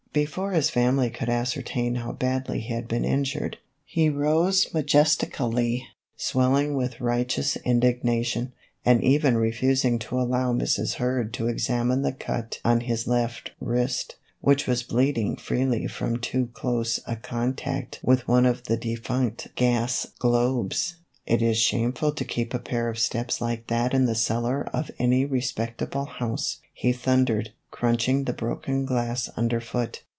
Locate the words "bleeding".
14.83-15.37